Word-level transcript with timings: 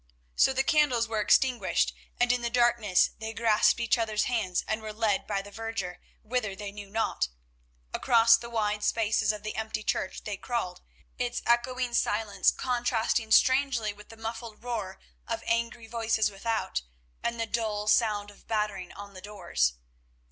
So 0.35 0.51
the 0.51 0.63
candles 0.63 1.07
were 1.07 1.19
extinguished, 1.21 1.93
and 2.19 2.31
in 2.31 2.41
the 2.41 2.49
darkness 2.49 3.11
they 3.19 3.33
grasped 3.33 3.79
each 3.79 3.99
other's 3.99 4.23
hands 4.23 4.63
and 4.67 4.81
were 4.81 4.91
led 4.93 5.27
by 5.27 5.43
the 5.43 5.51
verger 5.51 6.01
whither 6.23 6.55
they 6.55 6.71
knew 6.71 6.89
not. 6.89 7.27
Across 7.93 8.37
the 8.37 8.49
wide 8.49 8.83
spaces 8.83 9.31
of 9.31 9.43
the 9.43 9.55
empty 9.55 9.83
church 9.83 10.23
they 10.23 10.37
crawled, 10.37 10.81
its 11.19 11.43
echoing 11.45 11.93
silence 11.93 12.49
contrasting 12.49 13.29
strangely 13.29 13.93
with 13.93 14.09
the 14.09 14.17
muffled 14.17 14.63
roar 14.63 14.97
of 15.27 15.43
angry 15.45 15.85
voices 15.85 16.31
without 16.31 16.81
and 17.21 17.39
the 17.39 17.45
dull 17.45 17.85
sound 17.85 18.31
of 18.31 18.47
battering 18.47 18.91
on 18.93 19.13
the 19.13 19.21
doors. 19.21 19.73